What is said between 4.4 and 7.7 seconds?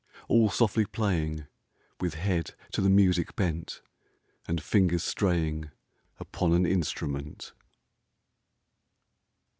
And fingers straying Upon an instrument.